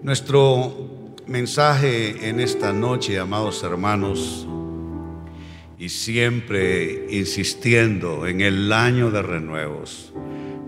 [0.00, 4.46] Nuestro mensaje en esta noche, amados hermanos,
[5.76, 10.12] y siempre insistiendo en el año de renuevos.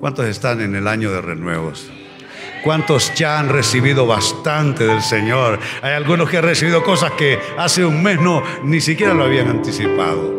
[0.00, 1.88] ¿Cuántos están en el año de renuevos?
[2.64, 5.60] ¿Cuántos ya han recibido bastante del Señor?
[5.80, 9.46] Hay algunos que han recibido cosas que hace un mes no, ni siquiera lo habían
[9.46, 10.34] anticipado.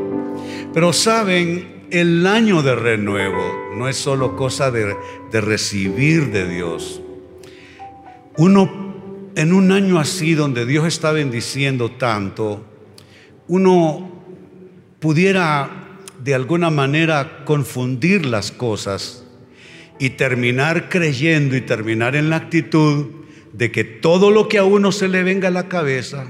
[0.73, 4.97] Pero saben, el año de renuevo no es solo cosa de,
[5.31, 7.01] de recibir de Dios.
[8.37, 8.80] Uno
[9.35, 12.65] en un año así donde Dios está bendiciendo tanto,
[13.47, 14.23] uno
[14.99, 19.25] pudiera de alguna manera confundir las cosas
[19.99, 23.07] y terminar creyendo y terminar en la actitud
[23.53, 26.27] de que todo lo que a uno se le venga a la cabeza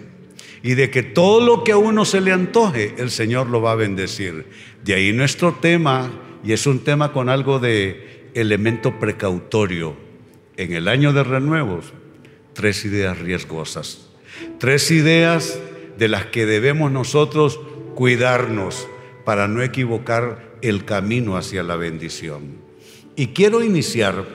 [0.64, 3.74] y de que todo lo que a uno se le antoje, el Señor lo va
[3.74, 4.46] a bendecir.
[4.84, 6.12] De ahí nuestro tema,
[6.44, 9.96] y es un tema con algo de elemento precautorio.
[10.58, 11.94] En el año de renuevos,
[12.54, 14.10] tres ideas riesgosas.
[14.60, 15.60] Tres ideas
[15.98, 17.60] de las que debemos nosotros
[17.96, 18.88] cuidarnos
[19.26, 22.58] para no equivocar el camino hacia la bendición.
[23.16, 24.26] Y quiero iniciar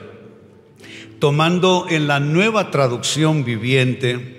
[1.19, 4.37] tomando en la nueva traducción viviente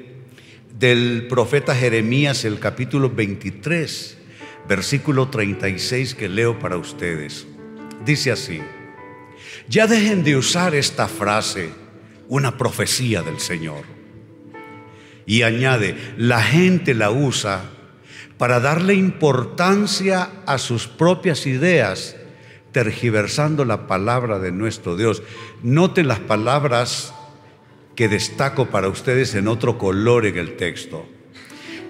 [0.78, 4.16] del profeta Jeremías el capítulo 23,
[4.68, 7.46] versículo 36 que leo para ustedes.
[8.04, 8.60] Dice así,
[9.68, 11.70] ya dejen de usar esta frase,
[12.28, 13.84] una profecía del Señor.
[15.26, 17.64] Y añade, la gente la usa
[18.38, 22.16] para darle importancia a sus propias ideas
[22.72, 25.22] tergiversando la palabra de nuestro Dios.
[25.62, 27.12] Note las palabras
[27.96, 31.04] que destaco para ustedes en otro color en el texto.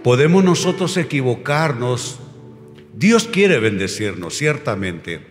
[0.03, 2.21] Podemos nosotros equivocarnos.
[2.95, 5.27] Dios quiere bendecirnos, ciertamente,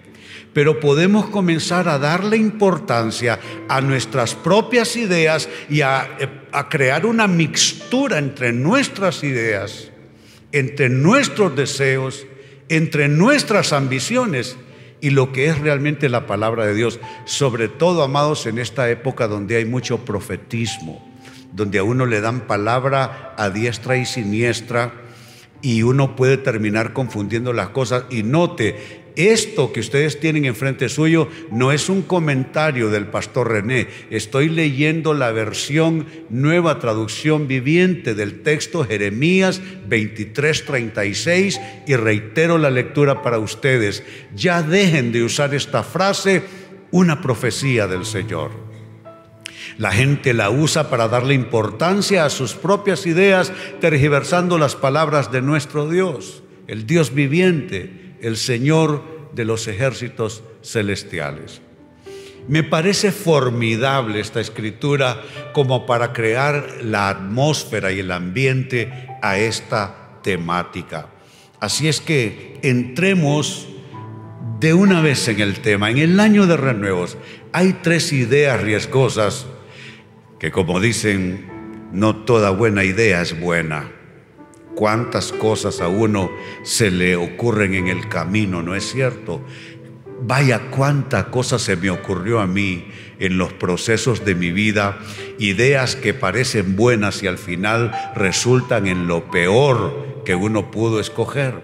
[0.58, 3.38] pero podemos comenzar a darle importancia
[3.70, 6.18] a nuestras propias ideas y a,
[6.68, 9.92] crear una mixtura entre nuestras ideas,
[10.52, 12.26] entre nuestros deseos,
[12.70, 14.58] entre nuestras ambiciones
[15.00, 19.28] y lo que es realmente la palabra de Dios, sobre todo, amados, en esta época
[19.28, 21.08] donde hay mucho profetismo,
[21.54, 24.92] donde a uno le dan palabra a diestra y siniestra
[25.62, 28.06] y uno puede terminar confundiendo las cosas.
[28.10, 33.88] Y note, esto que ustedes tienen enfrente suyo no es un comentario del pastor René.
[34.12, 43.24] Estoy leyendo la versión nueva traducción viviente del texto Jeremías 23:36 y reitero la lectura
[43.24, 44.04] para ustedes.
[44.36, 46.44] Ya dejen de usar esta frase,
[46.92, 48.52] una profecía del Señor.
[49.80, 53.52] La gente la usa para darle importancia a sus propias ideas,
[53.82, 61.62] tergiversando las palabras de nuestro Dios, el Dios viviente el Señor de los ejércitos celestiales.
[62.48, 65.22] Me parece formidable esta escritura
[65.54, 68.92] como para crear la atmósfera y el ambiente
[69.22, 71.08] a esta temática.
[71.60, 73.68] Así es que entremos
[74.60, 75.92] de una vez en el tema.
[75.92, 77.18] En el año de renuevos
[77.52, 79.46] hay tres ideas riesgosas
[80.40, 81.50] que como dicen,
[81.92, 83.97] no toda buena idea es buena
[84.78, 86.30] cuántas cosas a uno
[86.62, 89.42] se le ocurren en el camino, ¿no es cierto?
[90.22, 92.86] Vaya cuánta cosa se me ocurrió a mí
[93.18, 95.00] en los procesos de mi vida,
[95.40, 101.64] ideas que parecen buenas y al final resultan en lo peor que uno pudo escoger.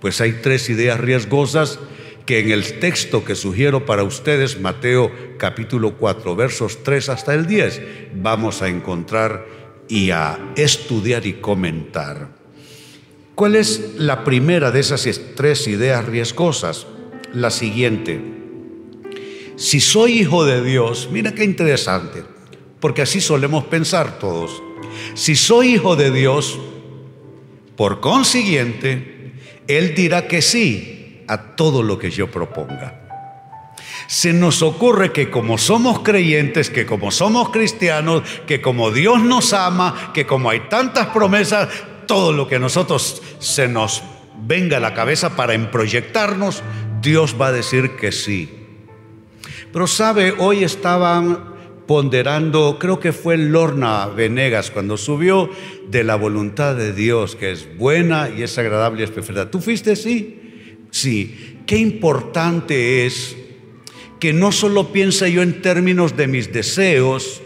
[0.00, 1.78] Pues hay tres ideas riesgosas
[2.24, 7.46] que en el texto que sugiero para ustedes, Mateo capítulo 4, versos 3 hasta el
[7.46, 7.82] 10,
[8.14, 9.44] vamos a encontrar
[9.88, 12.35] y a estudiar y comentar.
[13.36, 16.86] ¿Cuál es la primera de esas tres ideas riesgosas?
[17.34, 18.18] La siguiente.
[19.56, 22.24] Si soy hijo de Dios, mira qué interesante,
[22.80, 24.62] porque así solemos pensar todos.
[25.12, 26.58] Si soy hijo de Dios,
[27.76, 29.34] por consiguiente,
[29.68, 33.02] Él dirá que sí a todo lo que yo proponga.
[34.06, 39.52] Se nos ocurre que como somos creyentes, que como somos cristianos, que como Dios nos
[39.52, 41.68] ama, que como hay tantas promesas,
[42.06, 44.02] todo lo que nosotros se nos
[44.46, 46.62] venga a la cabeza para emproyectarnos,
[47.00, 48.48] Dios va a decir que sí.
[49.72, 51.56] Pero sabe, hoy estaban
[51.86, 55.50] ponderando, creo que fue Lorna Venegas cuando subió
[55.88, 59.50] de la voluntad de Dios, que es buena y es agradable y es perfecta.
[59.50, 60.40] ¿Tú fuiste sí?
[60.90, 61.58] Sí.
[61.66, 63.36] Qué importante es
[64.20, 67.42] que no solo piensa yo en términos de mis deseos,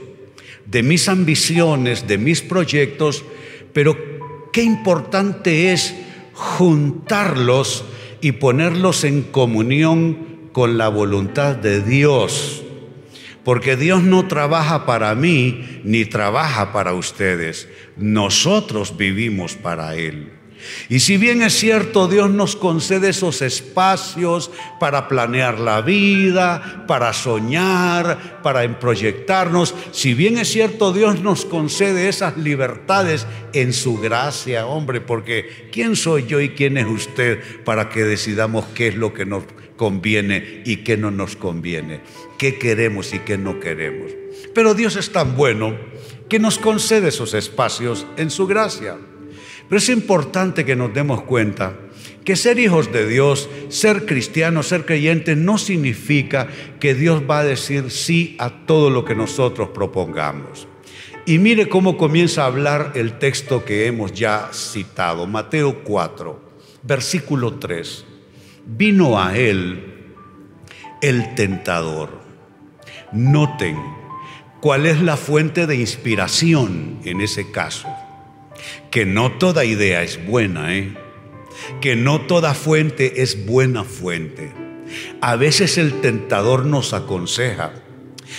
[0.67, 3.25] de mis ambiciones, de mis proyectos,
[3.73, 4.20] pero
[4.53, 5.95] qué importante es
[6.35, 7.85] juntarlos
[8.21, 12.63] y ponerlos en comunión con la voluntad de Dios.
[13.45, 17.69] Porque Dios no trabaja para mí ni trabaja para ustedes.
[17.97, 20.40] Nosotros vivimos para Él.
[20.89, 27.13] Y si bien es cierto, Dios nos concede esos espacios para planear la vida, para
[27.13, 34.67] soñar, para proyectarnos, si bien es cierto, Dios nos concede esas libertades en su gracia,
[34.67, 39.13] hombre, porque ¿quién soy yo y quién es usted para que decidamos qué es lo
[39.15, 39.45] que nos
[39.77, 42.01] conviene y qué no nos conviene?
[42.39, 44.11] ¿Qué queremos y qué no queremos?
[44.55, 45.77] Pero Dios es tan bueno
[46.29, 48.97] que nos concede esos espacios en su gracia.
[49.71, 51.79] Pero es importante que nos demos cuenta
[52.25, 56.49] que ser hijos de Dios, ser cristianos, ser creyentes, no significa
[56.81, 60.67] que Dios va a decir sí a todo lo que nosotros propongamos.
[61.25, 66.51] Y mire cómo comienza a hablar el texto que hemos ya citado, Mateo 4,
[66.83, 68.05] versículo 3.
[68.67, 69.85] Vino a él
[71.01, 72.23] el tentador.
[73.13, 73.79] Noten
[74.61, 77.89] cuál es la fuente de inspiración en ese caso
[78.91, 80.95] que no toda idea es buena, ¿eh?
[81.81, 84.53] que no toda fuente es buena fuente.
[85.21, 87.73] A veces el tentador nos aconseja.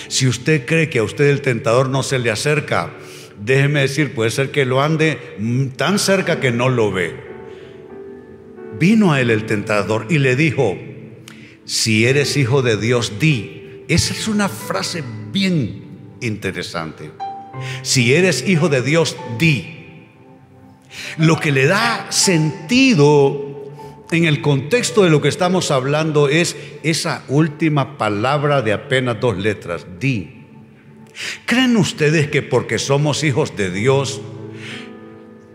[0.08, 2.92] Si usted cree que a usted el tentador no se le acerca,
[3.38, 5.18] déjeme decir, puede ser que lo ande
[5.76, 7.14] tan cerca que no lo ve.
[8.78, 10.76] Vino a él el tentador y le dijo,
[11.64, 13.84] si eres hijo de Dios, di.
[13.88, 15.02] Esa es una frase
[15.32, 17.10] bien interesante.
[17.82, 19.81] Si eres hijo de Dios, di.
[21.18, 23.70] Lo que le da sentido
[24.10, 29.36] en el contexto de lo que estamos hablando es esa última palabra de apenas dos
[29.36, 30.46] letras, di.
[31.46, 34.20] ¿Creen ustedes que porque somos hijos de Dios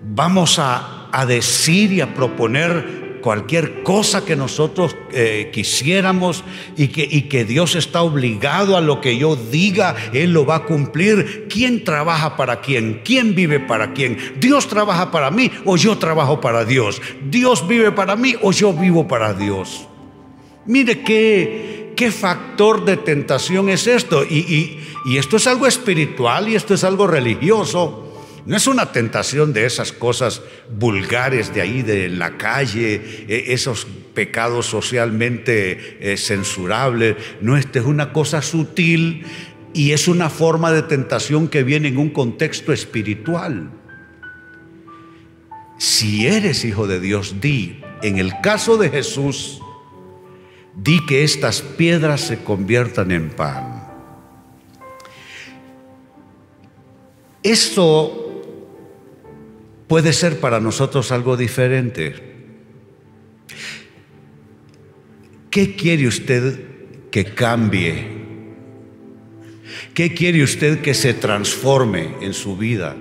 [0.03, 6.43] vamos a, a decir y a proponer cualquier cosa que nosotros eh, quisiéramos
[6.75, 10.55] y que, y que Dios está obligado a lo que yo diga, Él lo va
[10.55, 11.47] a cumplir.
[11.49, 13.01] ¿Quién trabaja para quién?
[13.03, 14.17] ¿Quién vive para quién?
[14.39, 17.01] ¿Dios trabaja para mí o yo trabajo para Dios?
[17.29, 19.87] ¿Dios vive para mí o yo vivo para Dios?
[20.65, 24.23] Mire qué, qué factor de tentación es esto.
[24.23, 28.06] Y, y esto es algo espiritual y esto es algo religioso.
[28.47, 30.41] No es una tentación de esas cosas
[30.71, 37.17] vulgares de ahí, de la calle, e, esos pecados socialmente eh, censurables.
[37.41, 39.25] No, esta es una cosa sutil
[39.73, 43.69] y es una forma de tentación que viene en un contexto espiritual.
[45.77, 49.61] Si eres hijo de Dios, di, en el caso de Jesús,
[50.73, 53.83] di que estas piedras se conviertan en pan.
[57.43, 58.26] Esto
[59.87, 62.15] puede ser para nosotros algo diferente.
[65.49, 66.59] ¿Qué quiere usted
[67.09, 68.17] que cambie?
[69.93, 72.95] ¿Qué quiere usted que se transforme en su vida,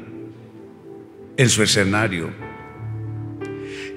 [1.36, 2.30] en su escenario?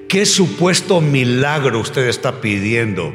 [0.08, 3.14] ¿Qué supuesto milagro usted está pidiendo?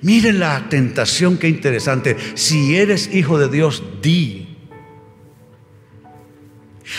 [0.00, 2.16] Miren la tentación, qué interesante.
[2.34, 4.43] Si eres hijo de Dios, di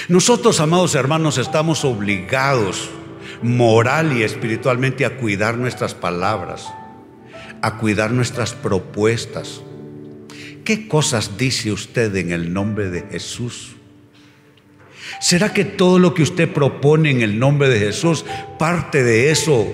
[0.07, 2.89] nosotros, amados hermanos, estamos obligados
[3.41, 6.67] moral y espiritualmente a cuidar nuestras palabras,
[7.61, 9.61] a cuidar nuestras propuestas.
[10.63, 13.75] ¿Qué cosas dice usted en el nombre de Jesús?
[15.21, 18.25] ¿Será que todo lo que usted propone en el nombre de Jesús,
[18.57, 19.71] parte de eso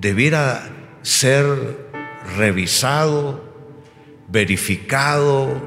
[0.00, 1.44] debiera ser
[2.36, 3.44] revisado,
[4.28, 5.60] verificado,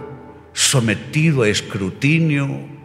[0.53, 2.78] sometido a escrutinio?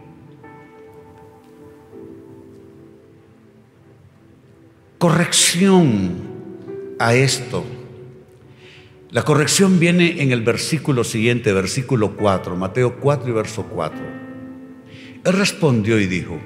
[5.05, 6.15] Corrección
[6.97, 7.63] a esto.
[9.11, 13.99] La corrección viene en el versículo siguiente, versículo 4, Mateo 4 y verso 4.
[15.23, 16.39] Él respondió y dijo,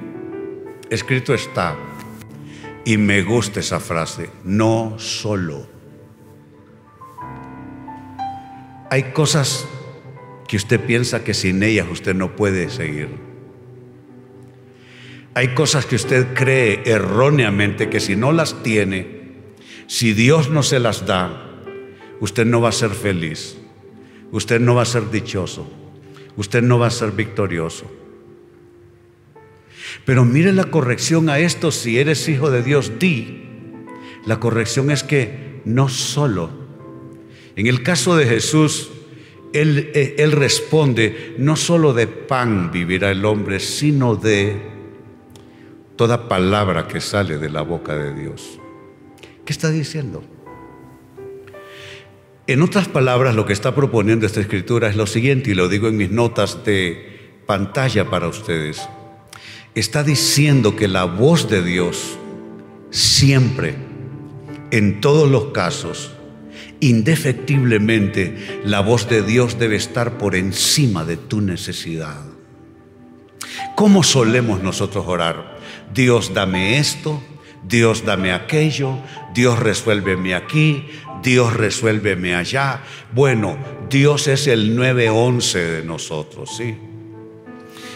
[0.89, 1.77] escrito está,
[2.83, 5.65] y me gusta esa frase, no solo.
[8.89, 9.65] Hay cosas
[10.49, 13.28] que usted piensa que sin ellas usted no puede seguir.
[15.33, 19.19] Hay cosas que usted cree erróneamente que si no las tiene,
[19.87, 21.63] si Dios no se las da,
[22.19, 23.57] usted no va a ser feliz,
[24.31, 25.67] usted no va a ser dichoso,
[26.35, 27.89] usted no va a ser victorioso.
[30.05, 33.43] Pero mire la corrección a esto, si eres hijo de Dios, di.
[34.25, 36.49] La corrección es que no solo.
[37.55, 38.91] En el caso de Jesús,
[39.53, 44.68] él, eh, él responde, no solo de pan vivirá el hombre, sino de
[45.99, 48.57] toda palabra que sale de la boca de Dios.
[49.43, 50.23] ¿Qué está diciendo?
[52.47, 55.89] En otras palabras, lo que está proponiendo esta escritura es lo siguiente, y lo digo
[55.89, 58.87] en mis notas de pantalla para ustedes.
[59.75, 62.17] Está diciendo que la voz de Dios
[62.91, 63.75] siempre,
[64.71, 66.13] en todos los casos,
[66.79, 72.23] indefectiblemente, la voz de Dios debe estar por encima de tu necesidad.
[73.75, 75.58] ¿Cómo solemos nosotros orar?
[75.93, 77.21] Dios dame esto,
[77.63, 78.97] Dios dame aquello,
[79.33, 80.87] Dios resuélveme aquí,
[81.21, 82.81] Dios resuélveme allá.
[83.11, 83.57] Bueno,
[83.89, 86.77] Dios es el 911 de nosotros, ¿sí?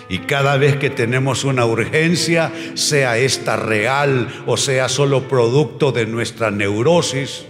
[0.09, 6.05] Y cada vez que tenemos una urgencia, sea esta real o sea solo producto de
[6.05, 7.45] nuestra neurosis,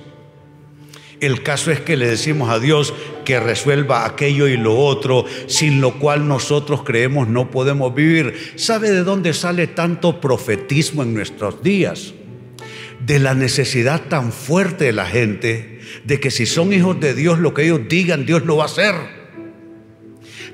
[1.25, 5.79] el caso es que le decimos a Dios que resuelva aquello y lo otro, sin
[5.79, 8.53] lo cual nosotros creemos no podemos vivir.
[8.55, 12.13] ¿Sabe de dónde sale tanto profetismo en nuestros días?
[13.05, 17.39] De la necesidad tan fuerte de la gente de que si son hijos de Dios,
[17.39, 18.95] lo que ellos digan, Dios lo va a hacer.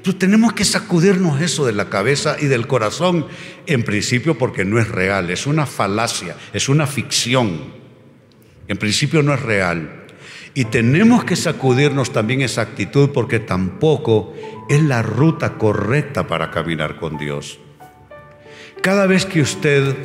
[0.03, 3.27] Pero tenemos que sacudirnos eso de la cabeza y del corazón,
[3.65, 7.73] en principio porque no es real, es una falacia, es una ficción.
[8.67, 9.98] En principio no es real.
[10.53, 14.33] Y tenemos que sacudirnos también esa actitud porque tampoco
[14.67, 17.59] es la ruta correcta para caminar con Dios.
[18.81, 19.95] Cada vez que usted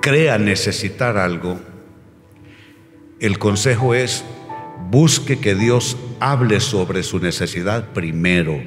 [0.00, 1.58] crea necesitar algo,
[3.20, 4.24] el consejo es
[4.90, 8.60] busque que Dios hable sobre su necesidad primero.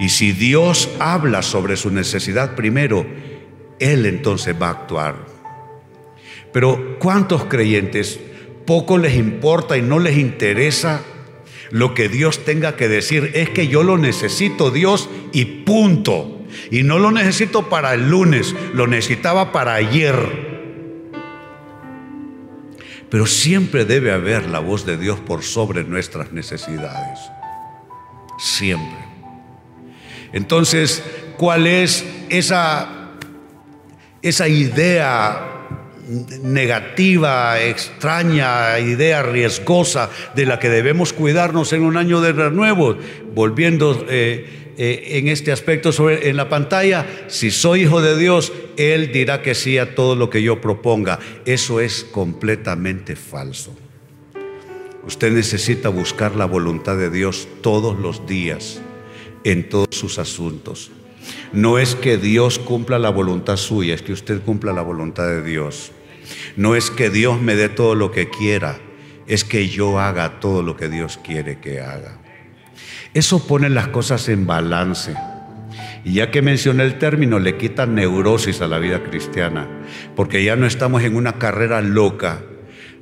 [0.00, 3.06] Y si Dios habla sobre su necesidad primero,
[3.78, 5.16] Él entonces va a actuar.
[6.52, 8.20] Pero ¿cuántos creyentes
[8.66, 11.02] poco les importa y no les interesa
[11.70, 13.32] lo que Dios tenga que decir.
[13.34, 16.30] Es que yo lo necesito Dios y punto.
[16.70, 20.14] Y no lo necesito para el lunes, lo necesitaba para ayer.
[23.10, 27.18] Pero siempre debe haber la voz de Dios por sobre nuestras necesidades.
[28.38, 29.04] Siempre.
[30.32, 31.02] Entonces,
[31.36, 33.12] ¿cuál es esa,
[34.22, 35.53] esa idea
[36.42, 42.96] negativa, extraña, idea riesgosa de la que debemos cuidarnos en un año de renuevo.
[43.34, 48.52] Volviendo eh, eh, en este aspecto sobre, en la pantalla, si soy hijo de Dios,
[48.76, 51.18] Él dirá que sí a todo lo que yo proponga.
[51.44, 53.74] Eso es completamente falso.
[55.06, 58.80] Usted necesita buscar la voluntad de Dios todos los días
[59.44, 60.90] en todos sus asuntos.
[61.52, 65.42] No es que Dios cumpla la voluntad suya, es que usted cumpla la voluntad de
[65.42, 65.92] Dios.
[66.56, 68.78] No es que Dios me dé todo lo que quiera,
[69.26, 72.18] es que yo haga todo lo que Dios quiere que haga.
[73.14, 75.14] Eso pone las cosas en balance.
[76.04, 79.68] Y ya que mencioné el término, le quita neurosis a la vida cristiana,
[80.16, 82.42] porque ya no estamos en una carrera loca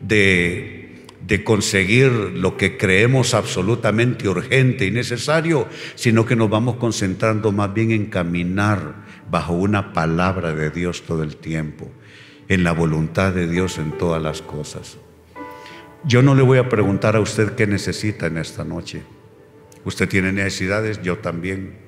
[0.01, 0.82] de
[1.27, 7.73] de conseguir lo que creemos absolutamente urgente y necesario, sino que nos vamos concentrando más
[7.73, 8.95] bien en caminar
[9.31, 11.91] bajo una palabra de Dios todo el tiempo,
[12.49, 14.99] en la voluntad de Dios en todas las cosas.
[16.05, 19.03] Yo no le voy a preguntar a usted qué necesita en esta noche.
[19.85, 21.81] Usted tiene necesidades, yo también.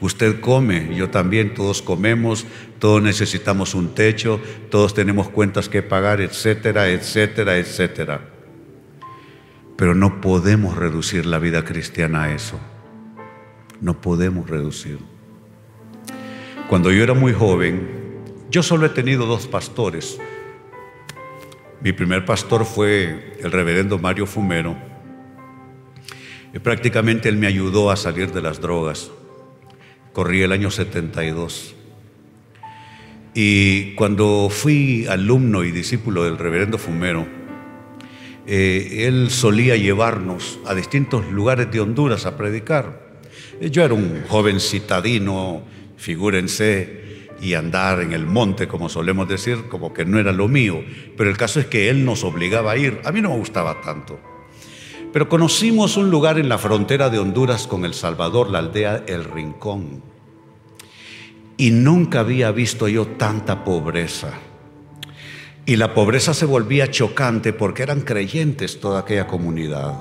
[0.00, 2.44] Usted come, yo también, todos comemos,
[2.80, 8.39] todos necesitamos un techo, todos tenemos cuentas que pagar, etcétera, etcétera, etcétera.
[9.80, 12.60] Pero no podemos reducir la vida cristiana a eso.
[13.80, 14.98] No podemos reducir.
[16.68, 17.88] Cuando yo era muy joven,
[18.50, 20.18] yo solo he tenido dos pastores.
[21.80, 24.76] Mi primer pastor fue el reverendo Mario Fumero.
[26.52, 29.10] Y prácticamente él me ayudó a salir de las drogas.
[30.12, 31.74] Corrí el año 72.
[33.32, 37.39] Y cuando fui alumno y discípulo del reverendo Fumero,
[38.46, 43.10] eh, él solía llevarnos a distintos lugares de Honduras a predicar.
[43.60, 45.62] Yo era un joven citadino,
[45.96, 47.00] figúrense,
[47.40, 50.82] y andar en el monte, como solemos decir, como que no era lo mío.
[51.16, 53.00] Pero el caso es que él nos obligaba a ir.
[53.04, 54.18] A mí no me gustaba tanto.
[55.12, 59.24] Pero conocimos un lugar en la frontera de Honduras con El Salvador, la aldea El
[59.24, 60.02] Rincón.
[61.56, 64.38] Y nunca había visto yo tanta pobreza
[65.66, 69.94] y la pobreza se volvía chocante porque eran creyentes toda aquella comunidad.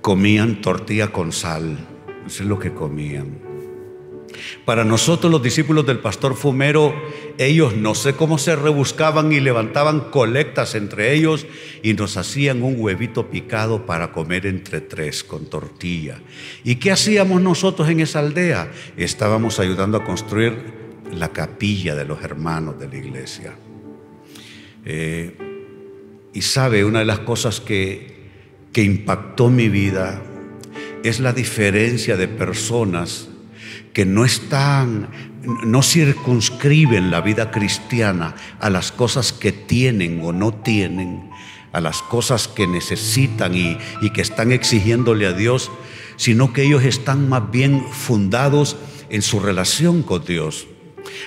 [0.00, 1.78] Comían tortilla con sal,
[2.26, 3.46] eso es lo que comían.
[4.64, 6.94] Para nosotros los discípulos del pastor Fumero,
[7.38, 11.46] ellos no sé cómo se rebuscaban y levantaban colectas entre ellos
[11.82, 16.20] y nos hacían un huevito picado para comer entre tres con tortilla.
[16.64, 18.70] ¿Y qué hacíamos nosotros en esa aldea?
[18.96, 23.54] Estábamos ayudando a construir la capilla de los hermanos de la iglesia.
[24.84, 25.36] Eh,
[26.36, 28.28] Y sabe, una de las cosas que,
[28.70, 30.20] que impactó mi vida
[31.02, 33.28] es la diferencia de personas
[33.94, 35.08] que no están,
[35.64, 41.30] no circunscriben la vida cristiana a las cosas que tienen o no tienen,
[41.72, 45.70] a las cosas que necesitan y, y que están exigiéndole a Dios,
[46.16, 48.76] sino que ellos están más bien fundados
[49.08, 50.66] en su relación con Dios.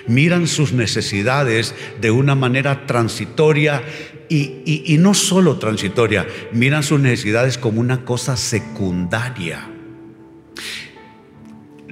[0.08, 3.82] Miran sus necesidades de una manera transitoria
[4.30, 9.68] y, no solo transitoria, miran sus necesidades como una cosa secundaria.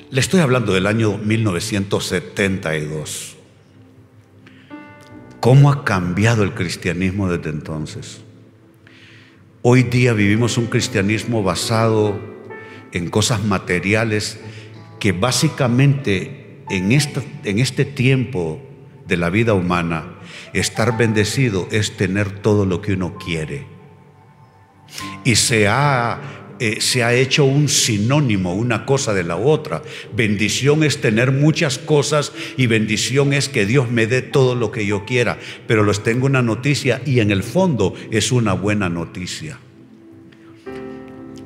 [0.09, 3.35] Le estoy hablando del año 1972.
[5.39, 8.21] ¿Cómo ha cambiado el cristianismo desde entonces?
[9.63, 12.17] Hoy día vivimos un cristianismo basado
[12.91, 14.39] en cosas materiales
[14.99, 16.36] que básicamente
[16.69, 18.61] en, en este tiempo
[19.07, 20.17] de la vida humana,
[20.53, 23.65] estar bendecido es tener todo lo que uno quiere.
[25.23, 26.19] Y se ha,
[26.59, 29.81] eh, se ha hecho un sinónimo, una cosa de la otra.
[30.15, 34.85] Bendición es tener muchas cosas y bendición es que Dios me dé todo lo que
[34.85, 35.37] yo quiera.
[35.67, 39.59] Pero les tengo una noticia y en el fondo es una buena noticia.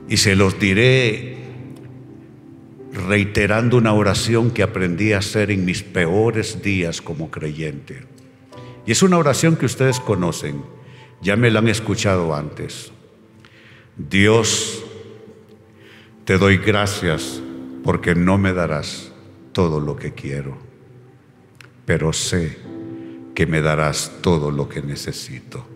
[0.10, 1.41] Y se los diré
[2.94, 8.04] reiterando una oración que aprendí a hacer en mis peores días como creyente.
[8.86, 10.64] Y es una oración que ustedes conocen,
[11.22, 12.92] ya me la han escuchado antes.
[13.96, 14.84] Dios,
[16.26, 17.42] te doy gracias
[17.84, 19.12] porque no me darás
[19.54, 20.58] todo lo que quiero,
[21.86, 22.58] pero sé
[23.36, 25.71] que me darás todo lo que necesito.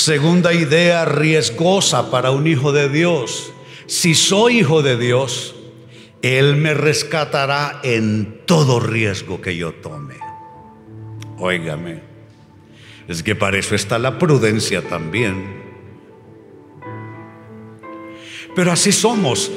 [0.00, 3.52] Segunda idea riesgosa para un hijo de Dios.
[3.84, 5.54] Si soy hijo de Dios,
[6.22, 10.14] Él me rescatará en todo riesgo que yo tome.
[11.36, 12.00] Óigame,
[13.08, 15.62] es que para eso está la prudencia también.
[18.56, 19.52] Pero así somos,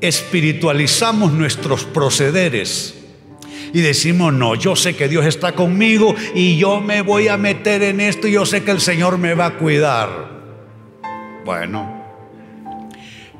[0.00, 3.03] espiritualizamos nuestros procederes
[3.74, 7.82] y decimos, no, yo sé que Dios está conmigo y yo me voy a meter
[7.82, 10.08] en esto y yo sé que el Señor me va a cuidar.
[11.44, 12.04] Bueno,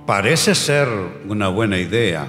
[0.05, 0.89] parece ser
[1.29, 2.27] una buena idea,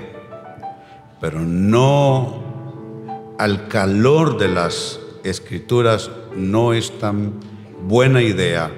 [1.20, 7.34] pero no al calor de las escrituras no es tan
[7.88, 8.72] buena idea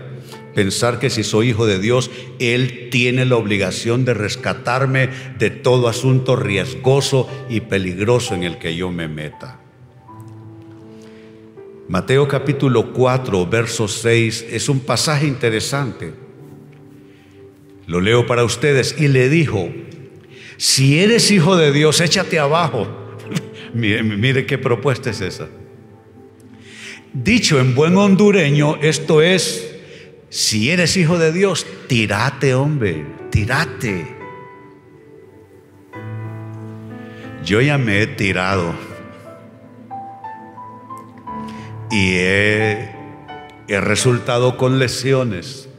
[0.58, 5.88] pensar que si soy hijo de Dios, Él tiene la obligación de rescatarme de todo
[5.88, 9.60] asunto riesgoso y peligroso en el que yo me meta.
[11.88, 16.14] Mateo capítulo 4, verso 6 es un pasaje interesante.
[17.86, 19.70] Lo leo para ustedes y le dijo,
[20.58, 22.88] si eres hijo de Dios, échate abajo.
[23.76, 25.50] mire, mire qué propuesta es esa.
[27.14, 29.77] Dicho en buen hondureño, esto es,
[30.30, 34.16] si eres hijo de Dios, tirate, hombre, tirate.
[37.44, 38.76] Yo ya me he tirado
[41.90, 42.92] y he,
[43.68, 45.70] he resultado con lesiones.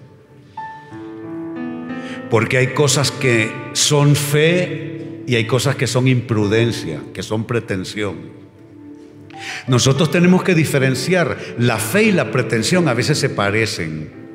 [2.30, 8.16] Porque hay cosas que son fe y hay cosas que son imprudencia, que son pretensión.
[9.66, 11.38] Nosotros tenemos que diferenciar.
[11.58, 14.27] La fe y la pretensión a veces se parecen.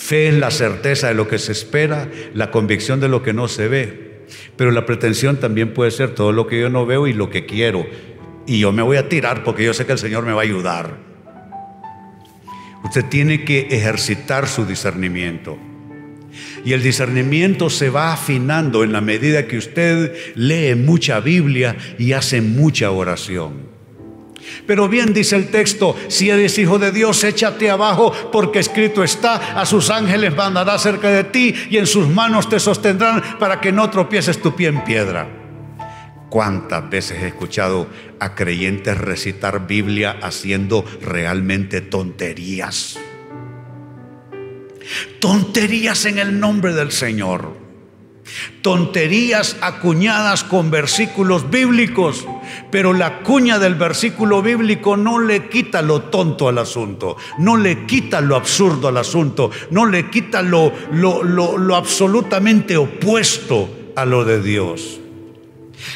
[0.00, 3.48] Fe es la certeza de lo que se espera, la convicción de lo que no
[3.48, 4.24] se ve.
[4.56, 7.44] Pero la pretensión también puede ser todo lo que yo no veo y lo que
[7.44, 7.86] quiero.
[8.46, 10.44] Y yo me voy a tirar porque yo sé que el Señor me va a
[10.44, 10.96] ayudar.
[12.82, 15.58] Usted tiene que ejercitar su discernimiento.
[16.64, 22.12] Y el discernimiento se va afinando en la medida que usted lee mucha Biblia y
[22.12, 23.69] hace mucha oración.
[24.66, 29.60] Pero bien dice el texto, si eres hijo de Dios, échate abajo, porque escrito está,
[29.60, 33.72] a sus ángeles mandará cerca de ti y en sus manos te sostendrán para que
[33.72, 35.28] no tropieces tu pie en piedra.
[36.30, 37.88] ¿Cuántas veces he escuchado
[38.20, 42.98] a creyentes recitar Biblia haciendo realmente tonterías?
[45.20, 47.69] Tonterías en el nombre del Señor.
[48.62, 52.26] Tonterías acuñadas con versículos bíblicos,
[52.70, 57.86] pero la cuña del versículo bíblico no le quita lo tonto al asunto, no le
[57.86, 64.42] quita lo absurdo al asunto, no le quita lo, lo, absolutamente opuesto a lo de
[64.42, 65.00] Dios.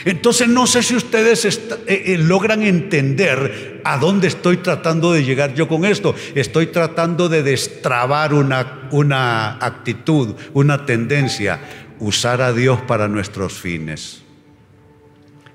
[0.07, 5.55] Entonces no sé si ustedes eh, eh, logran entender a dónde estoy tratando de llegar
[5.55, 6.15] yo con esto.
[6.35, 11.61] Estoy tratando de destrabar una, una actitud, una tendencia,
[11.99, 14.23] usar a Dios para nuestros fines.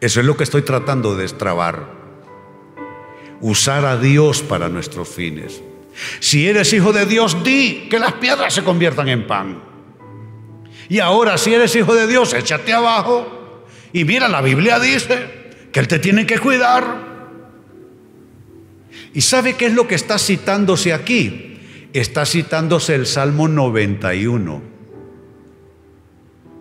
[0.02, 1.98] Eso es lo que estoy tratando de destrabar.
[3.42, 5.62] Usar a Dios para nuestros fines.
[6.20, 9.62] Si eres hijo de Dios, di que las piedras se conviertan en pan.
[10.88, 13.66] Y ahora, si eres hijo de Dios, échate abajo.
[13.94, 17.10] Y mira, la Biblia dice que Él te tiene que cuidar.
[19.14, 21.60] ¿Y sabe qué es lo que está citándose aquí?
[21.94, 24.69] Está citándose el Salmo 91.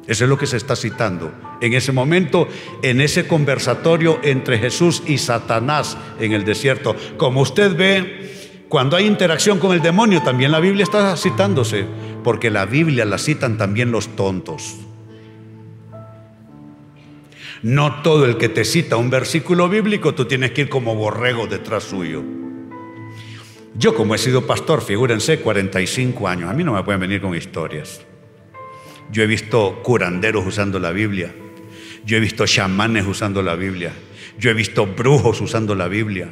[0.09, 1.31] Eso es lo que se está citando.
[1.61, 2.49] En ese momento,
[2.83, 6.97] en ese conversatorio entre Jesús y Satanás en el desierto.
[7.19, 11.85] Como usted ve, cuando hay interacción con el demonio, también la Biblia está citándose,
[12.25, 14.77] porque la Biblia la citan también los tontos.
[17.63, 21.47] No todo el que te cita un versículo bíblico, tú tienes que ir como borrego
[21.47, 22.23] detrás suyo.
[23.77, 27.35] Yo como he sido pastor, figúrense, 45 años, a mí no me pueden venir con
[27.35, 28.08] historias.
[29.11, 31.35] Yo he visto curanderos usando la Biblia.
[32.05, 33.93] Yo he visto chamanes usando la Biblia.
[34.39, 36.29] Yo he visto brujos usando la Biblia.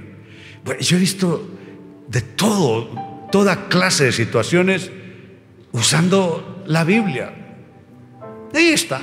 [0.80, 1.48] Yo he visto
[2.08, 4.90] de todo, toda clase de situaciones
[5.72, 7.32] usando la Biblia.
[8.54, 9.00] Ahí está.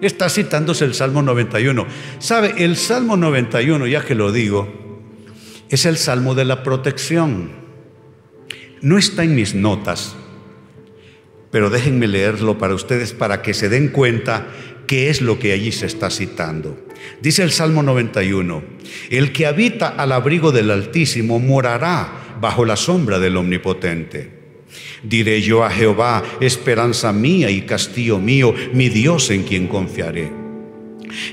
[0.00, 1.86] Está citándose el Salmo 91.
[2.18, 2.54] ¿Sabe?
[2.58, 4.68] El Salmo 91, ya que lo digo,
[5.68, 7.52] es el Salmo de la protección.
[8.82, 10.16] No está en mis notas,
[11.54, 14.48] pero déjenme leerlo para ustedes para que se den cuenta
[14.88, 16.84] qué es lo que allí se está citando.
[17.22, 18.64] Dice el Salmo 91,
[19.10, 24.32] el que habita al abrigo del Altísimo morará bajo la sombra del Omnipotente.
[25.04, 30.32] Diré yo a Jehová, esperanza mía y castillo mío, mi Dios en quien confiaré.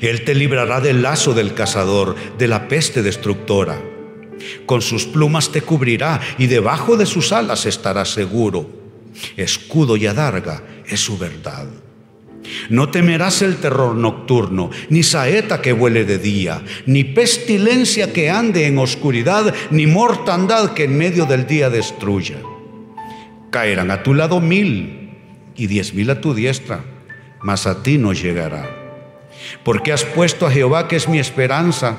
[0.02, 3.82] Él te librará del lazo del cazador, de la peste destructora.
[4.68, 8.81] Con sus plumas te cubrirá y debajo de sus alas estarás seguro.
[9.38, 11.68] Escudo y adarga es su verdad.
[12.70, 18.66] No temerás el terror nocturno, ni saeta que vuele de día, ni pestilencia que ande
[18.66, 22.38] en oscuridad, ni mortandad que en medio del día destruya.
[23.52, 25.12] Caerán a tu lado mil
[25.56, 26.84] y diez mil a tu diestra,
[27.42, 28.78] mas a ti no llegará.
[29.64, 31.98] Porque has puesto a Jehová que es mi esperanza.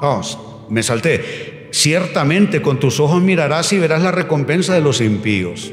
[0.00, 1.68] Oh, me salté.
[1.72, 5.72] Ciertamente con tus ojos mirarás y verás la recompensa de los impíos.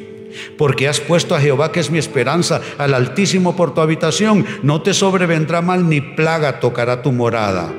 [0.57, 4.45] Porque has puesto a Jehová, que es mi esperanza, al Altísimo por tu habitación.
[4.63, 7.73] No te sobrevendrá mal ni plaga tocará tu morada.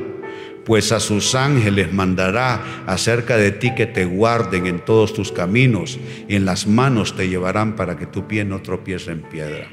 [0.64, 5.98] Pues a sus ángeles mandará acerca de ti que te guarden en todos tus caminos.
[6.28, 9.68] Y en las manos te llevarán para que tu pie no tropiece en piedra.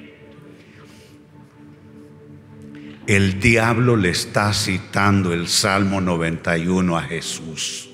[3.07, 7.90] El diablo le está citando el Salmo 91 a Jesús.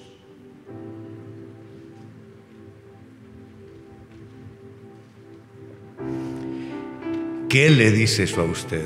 [7.50, 8.86] ¿Qué le dice eso a usted?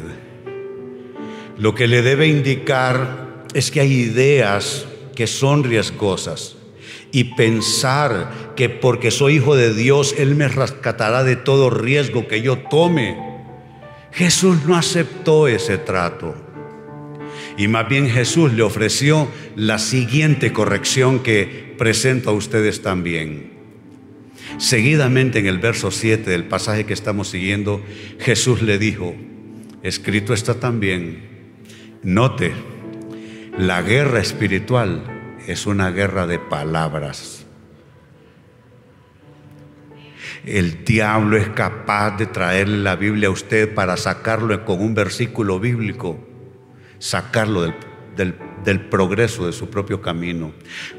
[1.58, 6.58] Lo que le debe indicar es que hay ideas que son riesgosas
[7.12, 12.44] y pensar que porque soy hijo de Dios, Él me rescatará de todo riesgo que
[12.44, 13.18] yo tome.
[14.12, 16.36] Jesús no aceptó ese trato.
[17.58, 23.51] Y más bien Jesús le ofreció la siguiente corrección que presento a ustedes también.
[24.62, 27.84] Seguidamente en el verso 7 del pasaje que estamos siguiendo,
[28.20, 29.16] Jesús le dijo,
[29.82, 31.58] escrito está también,
[32.04, 32.54] note,
[33.58, 37.44] la guerra espiritual es una guerra de palabras.
[40.46, 45.60] El diablo es capaz de traerle la Biblia a usted para sacarlo con un versículo
[45.60, 46.20] bíblico,
[47.00, 47.74] sacarlo del,
[48.16, 48.36] del,
[48.90, 50.52] progreso de su propio camino.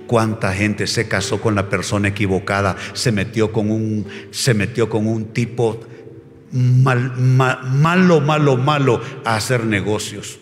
[0.06, 5.06] Cuánta gente se casó con la persona equivocada, se metió con un, se metió con
[5.06, 5.80] un tipo
[6.52, 10.38] mal, malo, malo, malo a hacer negocios.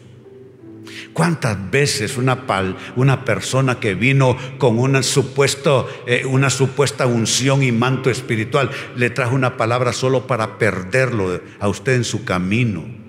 [1.13, 7.63] ¿Cuántas veces una, pal, una persona que vino con una, supuesto, eh, una supuesta unción
[7.63, 13.00] y manto espiritual le trajo una palabra solo para perderlo a usted en su camino?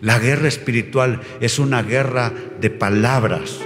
[0.00, 3.58] La guerra espiritual es una guerra de palabras.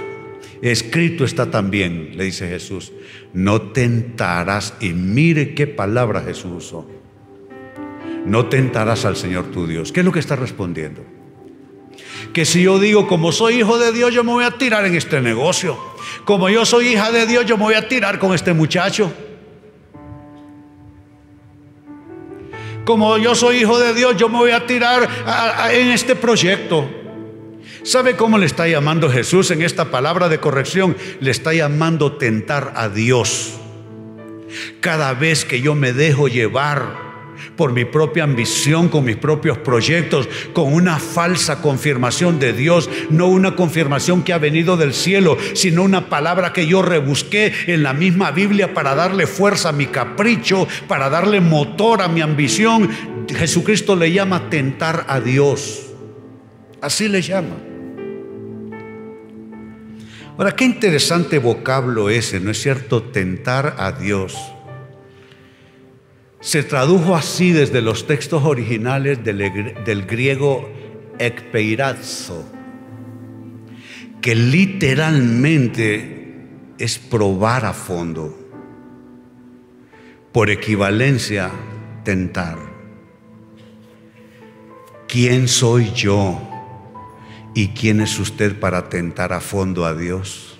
[0.61, 2.91] Escrito está también, le dice Jesús,
[3.33, 6.89] no tentarás, y mire qué palabra Jesús usó,
[8.25, 9.91] no tentarás al Señor tu Dios.
[9.91, 11.03] ¿Qué es lo que está respondiendo?
[12.33, 14.95] que si yo digo, como soy hijo de Dios, yo me voy a tirar en
[14.95, 15.77] este negocio.
[16.25, 19.13] Como yo soy hija de Dios, yo me voy a tirar con este muchacho.
[22.85, 25.09] Como yo soy hijo de Dios, yo me voy a tirar
[25.71, 26.87] en este proyecto.
[27.83, 30.95] ¿Sabe cómo le está llamando Jesús en esta palabra de corrección?
[31.19, 33.53] Le está llamando tentar a Dios.
[34.81, 37.04] Cada vez que yo me dejo llevar
[37.55, 43.27] por mi propia ambición, con mis propios proyectos, con una falsa confirmación de Dios, no
[43.27, 47.93] una confirmación que ha venido del cielo, sino una palabra que yo rebusqué en la
[47.93, 52.89] misma Biblia para darle fuerza a mi capricho, para darle motor a mi ambición.
[53.27, 55.87] Jesucristo le llama tentar a Dios.
[56.81, 57.55] Así le llama.
[60.37, 63.01] Ahora, qué interesante vocablo ese, ¿no es cierto?
[63.03, 64.54] Tentar a Dios
[66.45, 70.69] se tradujo así desde los textos originales del, griego
[71.17, 72.47] ekpeirazo,
[74.21, 76.45] que literalmente
[76.77, 78.37] es probar a fondo,
[80.31, 81.49] por equivalencia,
[82.03, 82.59] tentar.
[85.07, 86.39] ¿Quién soy yo
[87.55, 90.54] y quién es usted para tentar a fondo a Dios?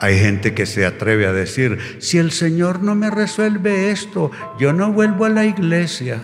[0.00, 4.72] Hay gente que se atreve a decir, si el Señor no me resuelve esto, yo
[4.72, 6.20] no vuelvo a la iglesia.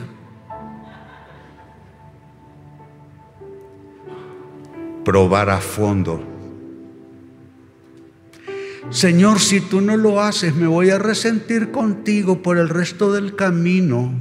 [5.04, 6.22] Probar a fondo.
[8.90, 13.34] Señor, si tú no lo haces, me voy a resentir contigo por el resto del
[13.34, 14.12] camino.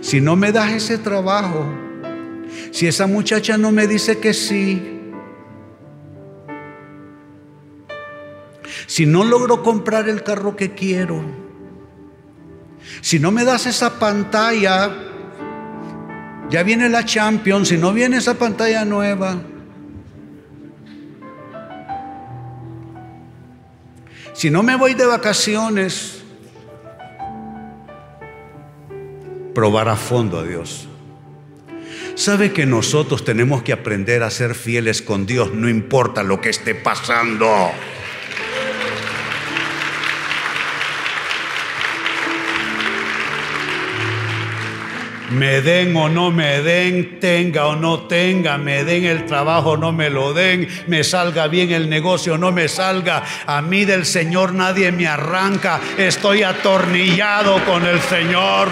[0.00, 1.64] Si no me das ese trabajo,
[2.72, 4.91] si esa muchacha no me dice que sí,
[8.92, 11.24] si no logro comprar el carro que quiero,
[13.00, 14.94] si no me das esa pantalla,
[16.50, 19.40] ya viene la Champions, si no viene esa pantalla nueva,
[24.34, 26.22] si no me voy de vacaciones,
[29.54, 30.86] probar a fondo a Dios.
[32.14, 36.50] Sabe que nosotros tenemos que aprender a ser fieles con Dios, no importa lo que
[36.50, 37.72] esté pasando.
[45.32, 49.76] Me den o no me den, tenga o no tenga, me den el trabajo o
[49.76, 53.84] no me lo den, me salga bien el negocio o no me salga, a mí
[53.84, 58.68] del Señor nadie me arranca, estoy atornillado con el Señor.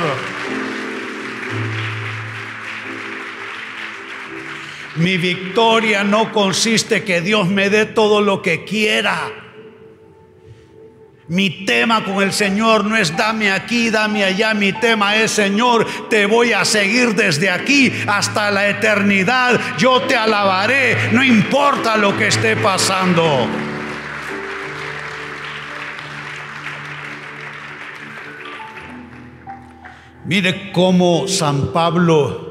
[4.96, 9.49] Mi victoria no consiste que Dios me dé todo lo que quiera.
[11.30, 14.52] Mi tema con el Señor no es dame aquí, dame allá.
[14.52, 19.60] Mi tema es Señor, te voy a seguir desde aquí hasta la eternidad.
[19.78, 23.46] Yo te alabaré, no importa lo que esté pasando.
[30.24, 32.49] Mire cómo San Pablo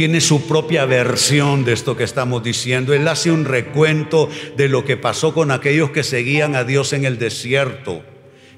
[0.00, 2.94] tiene su propia versión de esto que estamos diciendo.
[2.94, 7.04] Él hace un recuento de lo que pasó con aquellos que seguían a Dios en
[7.04, 8.02] el desierto,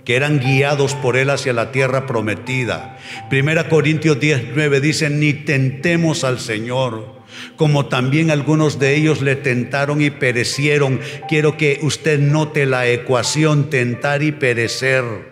[0.04, 2.96] que eran guiados por Él hacia la tierra prometida.
[3.28, 7.20] Primera Corintios 19 dice, ni tentemos al Señor
[7.56, 11.00] como también algunos de ellos le tentaron y perecieron.
[11.28, 15.31] Quiero que usted note la ecuación tentar y perecer.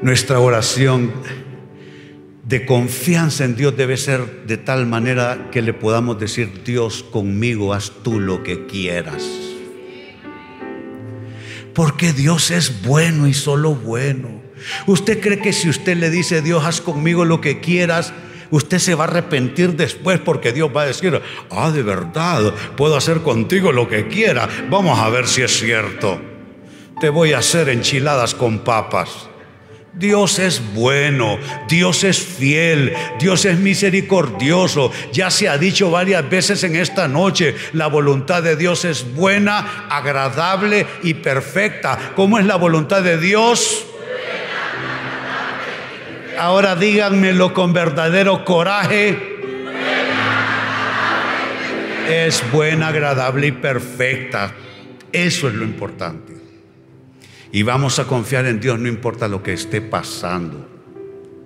[0.00, 1.12] Nuestra oración
[2.44, 7.74] de confianza en Dios debe ser de tal manera que le podamos decir, Dios conmigo,
[7.74, 9.28] haz tú lo que quieras.
[11.74, 14.40] Porque Dios es bueno y solo bueno.
[14.86, 18.12] ¿Usted cree que si usted le dice, Dios, haz conmigo lo que quieras,
[18.50, 22.96] usted se va a arrepentir después porque Dios va a decir, ah, de verdad, puedo
[22.96, 24.48] hacer contigo lo que quiera.
[24.70, 26.20] Vamos a ver si es cierto.
[27.00, 29.27] Te voy a hacer enchiladas con papas.
[29.98, 34.92] Dios es bueno, Dios es fiel, Dios es misericordioso.
[35.12, 39.88] Ya se ha dicho varias veces en esta noche, la voluntad de Dios es buena,
[39.90, 41.98] agradable y perfecta.
[42.14, 43.86] ¿Cómo es la voluntad de Dios?
[46.38, 49.36] Ahora díganmelo con verdadero coraje.
[52.08, 54.54] Es buena, agradable y perfecta.
[55.12, 56.37] Eso es lo importante.
[57.52, 60.68] Y vamos a confiar en Dios, no importa lo que esté pasando.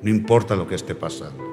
[0.03, 1.45] No importa lo que esté pasando.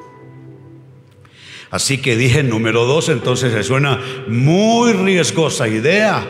[1.69, 6.25] Así que dije número dos, entonces se suena muy riesgosa idea.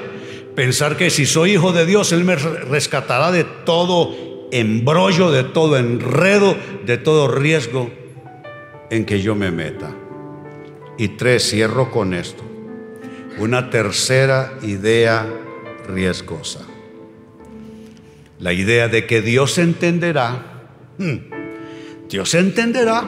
[0.54, 4.14] Pensar que si soy hijo de Dios, Él me rescatará de todo
[4.52, 7.90] embrollo, de todo enredo, de todo riesgo
[8.90, 9.96] en que yo me meta.
[10.98, 12.44] Y tres, cierro con esto.
[13.38, 15.26] Una tercera idea
[15.88, 16.66] riesgosa.
[18.40, 20.64] La idea de que Dios entenderá,
[20.98, 23.04] hmm, Dios entenderá.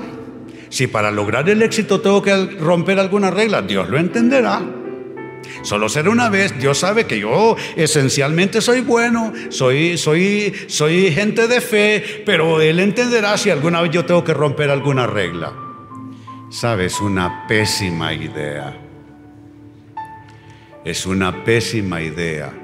[0.70, 4.62] Si para lograr el éxito tengo que romper alguna regla, Dios lo entenderá.
[5.64, 6.58] Solo será una vez.
[6.60, 12.80] Dios sabe que yo esencialmente soy bueno, soy, soy, soy gente de fe, pero Él
[12.80, 15.54] entenderá si alguna vez yo tengo que romper alguna regla.
[16.50, 18.78] Sabes, una pésima idea.
[20.84, 22.61] Es una pésima idea.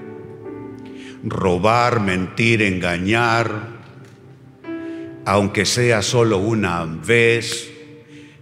[1.30, 3.52] Robar, mentir, engañar,
[5.26, 7.70] aunque sea solo una vez,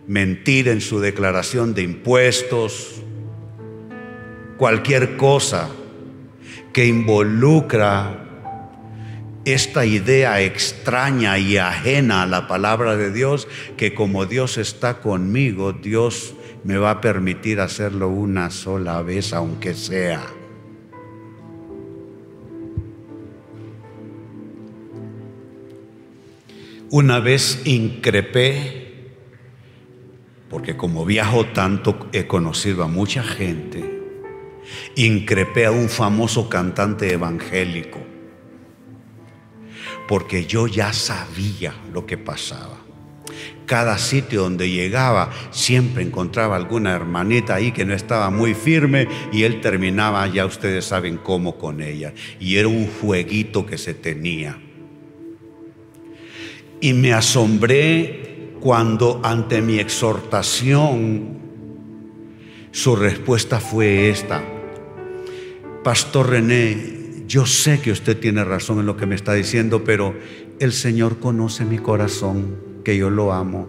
[0.07, 3.01] mentir en su declaración de impuestos,
[4.57, 5.69] cualquier cosa
[6.73, 8.21] que involucra
[9.45, 15.73] esta idea extraña y ajena a la palabra de Dios, que como Dios está conmigo,
[15.73, 20.34] Dios me va a permitir hacerlo una sola vez, aunque sea.
[26.91, 28.85] Una vez increpé,
[30.49, 34.01] porque como viajo tanto he conocido a mucha gente,
[34.95, 37.99] increpé a un famoso cantante evangélico,
[40.07, 42.77] porque yo ya sabía lo que pasaba.
[43.65, 49.41] Cada sitio donde llegaba siempre encontraba alguna hermanita ahí que no estaba muy firme y
[49.41, 52.13] él terminaba, ya ustedes saben cómo con ella.
[52.39, 54.59] Y era un jueguito que se tenía.
[56.85, 61.39] Y me asombré cuando ante mi exhortación
[62.69, 64.43] su respuesta fue esta.
[65.83, 70.13] Pastor René, yo sé que usted tiene razón en lo que me está diciendo, pero
[70.59, 73.67] el Señor conoce mi corazón, que yo lo amo.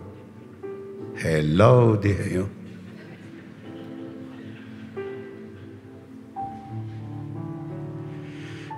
[1.19, 2.49] Hello, dije yo.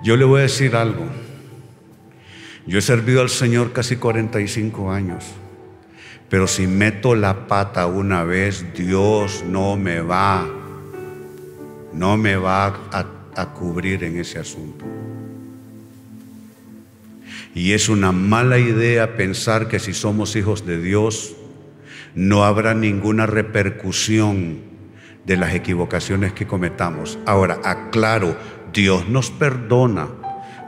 [0.01, 1.18] Yo le voy a decir algo.
[2.69, 5.25] Yo he servido al Señor casi 45 años,
[6.29, 10.47] pero si meto la pata una vez, Dios no me va,
[11.91, 14.85] no me va a a cubrir en ese asunto.
[17.55, 21.35] Y es una mala idea pensar que si somos hijos de Dios,
[22.15, 24.59] no habrá ninguna repercusión
[25.25, 27.17] de las equivocaciones que cometamos.
[27.25, 28.37] Ahora, aclaro,
[28.73, 30.09] Dios nos perdona.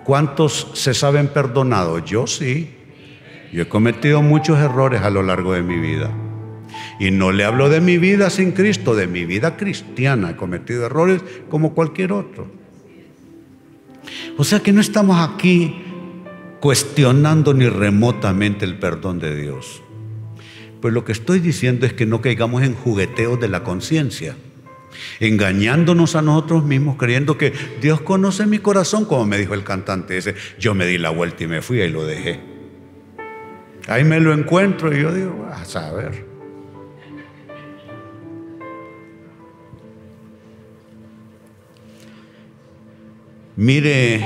[0.04, 2.04] ¿Cuántos se saben perdonados?
[2.06, 2.76] Yo sí.
[3.52, 6.12] Yo he cometido muchos errores a lo largo de mi vida.
[7.00, 10.32] Y no le hablo de mi vida sin Cristo, de mi vida cristiana.
[10.32, 12.48] He cometido errores como cualquier otro.
[14.38, 15.84] O sea que no estamos aquí
[16.60, 19.82] cuestionando ni remotamente el perdón de Dios.
[20.80, 24.36] Pues lo que estoy diciendo es que no caigamos en jugueteos de la conciencia,
[25.20, 30.18] engañándonos a nosotros mismos, creyendo que Dios conoce mi corazón, como me dijo el cantante
[30.18, 30.36] ese.
[30.60, 32.40] Yo me di la vuelta y me fui y lo dejé.
[33.88, 36.26] Ahí me lo encuentro y yo digo, a saber.
[43.56, 44.26] Mire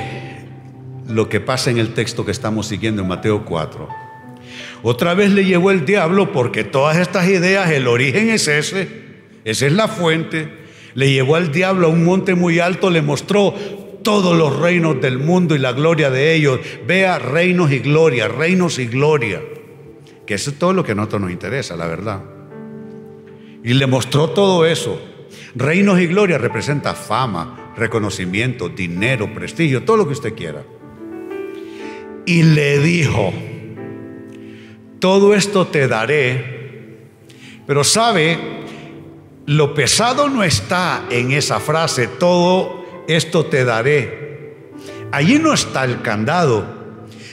[1.10, 3.90] lo que pasa en el texto que estamos siguiendo en Mateo 4.
[4.84, 9.05] Otra vez le llevó el diablo porque todas estas ideas, el origen es ese,
[9.46, 10.50] esa es la fuente.
[10.96, 13.54] Le llevó al diablo a un monte muy alto, le mostró
[14.02, 16.60] todos los reinos del mundo y la gloria de ellos.
[16.86, 19.42] Vea reinos y gloria, reinos y gloria.
[20.26, 22.24] Que eso es todo lo que a nosotros nos interesa, la verdad.
[23.64, 25.00] Y le mostró todo eso.
[25.56, 30.64] Reinos y gloria representa fama, reconocimiento, dinero, prestigio, todo lo que usted quiera.
[32.26, 33.32] Y le dijo,
[35.00, 37.06] todo esto te daré,
[37.68, 38.65] pero sabe,
[39.46, 44.66] lo pesado no está en esa frase, todo esto te daré.
[45.12, 46.66] Allí no está el candado.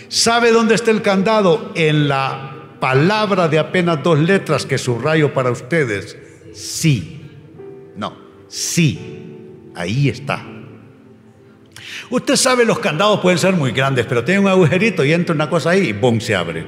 [0.08, 1.72] ¿Sabe dónde está el candado?
[1.74, 6.18] En la palabra de apenas dos letras que subrayo para ustedes.
[6.52, 7.30] Sí.
[7.96, 8.14] No,
[8.46, 8.98] sí.
[9.74, 10.44] Ahí está.
[12.10, 15.48] Usted sabe, los candados pueden ser muy grandes, pero tiene un agujerito y entra una
[15.48, 16.20] cosa ahí y ¡bum!
[16.20, 16.66] se abre.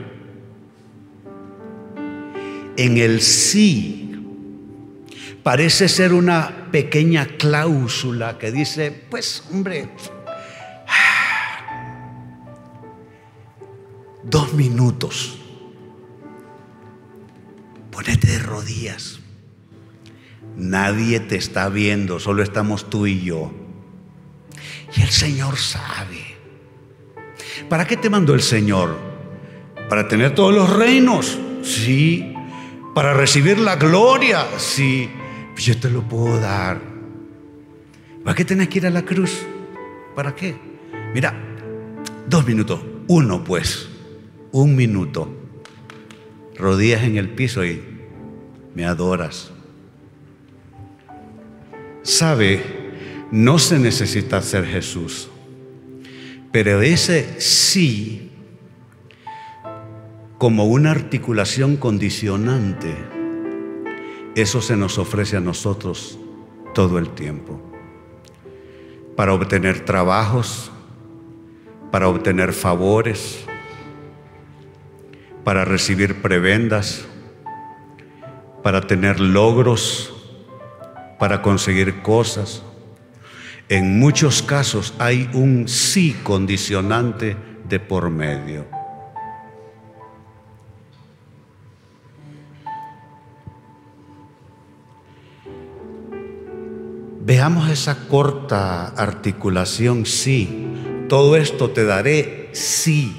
[2.77, 4.04] En el sí
[5.45, 9.91] parece ser una pequeña cláusula que dice, pues hombre,
[14.25, 15.39] dos minutos,
[17.93, 19.21] ponete de rodillas.
[20.57, 23.53] Nadie te está viendo, solo estamos tú y yo.
[24.97, 26.37] Y el Señor sabe.
[27.69, 28.97] ¿Para qué te mandó el Señor?
[29.89, 31.39] ¿Para tener todos los reinos?
[31.63, 32.33] Sí.
[32.95, 34.47] ¿Para recibir la gloria?
[34.59, 35.11] Sí.
[35.55, 36.81] Pues yo te lo puedo dar.
[38.25, 39.47] ¿Para qué tenés que ir a la cruz?
[40.17, 40.57] ¿Para qué?
[41.15, 41.33] Mira,
[42.29, 42.81] dos minutos.
[43.07, 43.89] Uno pues.
[44.51, 45.33] Un minuto.
[46.57, 47.83] Rodillas en el piso y
[48.75, 49.53] me adoras.
[52.03, 52.61] Sabe,
[53.31, 55.29] no se necesita ser Jesús.
[56.53, 58.31] Pero ese sí,
[60.39, 63.14] como una articulación condicionante,
[64.35, 66.19] eso se nos ofrece a nosotros
[66.75, 67.61] todo el tiempo.
[69.17, 70.73] Para obtener trabajos,
[71.93, 73.45] para obtener favores,
[75.45, 77.05] para recibir prebendas,
[78.63, 80.13] para tener logros,
[81.19, 82.63] para conseguir cosas.
[83.69, 87.37] En muchos casos hay un sí condicionante
[87.69, 88.74] de por medio.
[97.27, 100.67] Veamos esa corta articulación sí.
[101.09, 103.15] Todo esto te daré sí.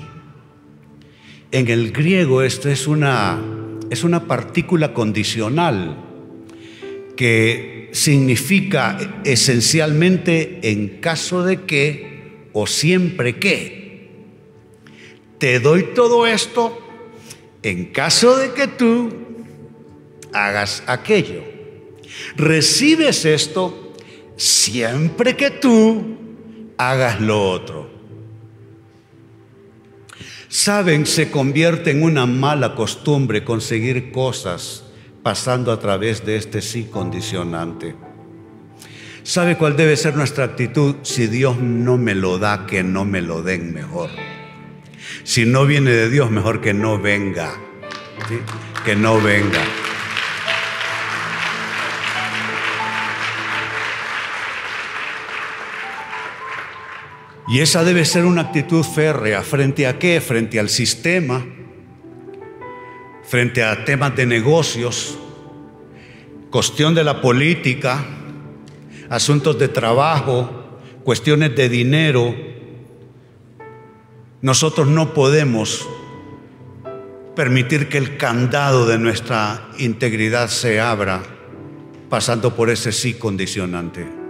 [1.52, 3.42] En el griego esto es una,
[3.90, 5.98] es una partícula condicional
[7.18, 14.12] que significa esencialmente en caso de que o siempre que.
[15.40, 16.78] Te doy todo esto
[17.64, 19.10] en caso de que tú
[20.32, 21.42] hagas aquello.
[22.36, 23.82] Recibes esto
[24.38, 26.18] siempre que tú
[26.78, 27.90] hagas lo otro.
[30.48, 34.84] Saben, se convierte en una mala costumbre conseguir cosas
[35.22, 37.96] pasando a través de este sí condicionante.
[39.24, 40.98] ¿Sabe cuál debe ser nuestra actitud?
[41.02, 44.12] Si Dios no me lo da, que no me lo den mejor.
[45.24, 47.52] Si no viene de Dios, mejor que no venga.
[48.86, 49.64] Que no venga.
[57.48, 59.44] Y esa debe ser una actitud férrea.
[59.44, 60.20] ¿Frente a qué?
[60.20, 61.46] Frente al sistema,
[63.24, 65.18] frente a temas de negocios,
[66.50, 68.04] cuestión de la política,
[69.10, 72.36] asuntos de trabajo, cuestiones de dinero.
[74.42, 75.88] Nosotros no podemos
[77.36, 81.22] permitir que el candado de nuestra integridad se abra
[82.10, 84.25] pasando por ese sí condicionante.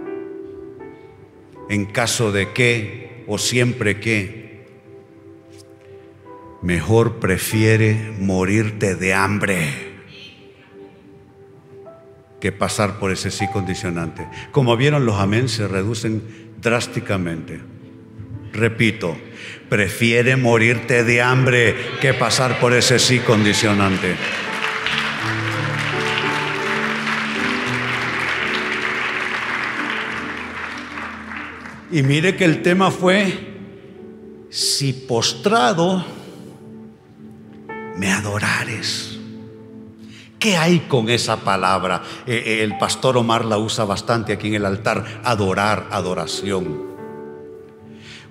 [1.68, 4.46] En caso de que o siempre que,
[6.62, 9.86] mejor prefiere morirte de hambre
[12.40, 14.26] que pasar por ese sí condicionante.
[14.52, 16.22] Como vieron, los amén se reducen
[16.60, 17.60] drásticamente.
[18.52, 19.16] Repito,
[19.68, 24.16] prefiere morirte de hambre que pasar por ese sí condicionante.
[31.96, 33.32] Y mire que el tema fue,
[34.50, 36.04] si postrado
[37.96, 39.18] me adorares.
[40.38, 42.02] ¿Qué hay con esa palabra?
[42.26, 46.82] Eh, eh, el pastor Omar la usa bastante aquí en el altar, adorar, adoración.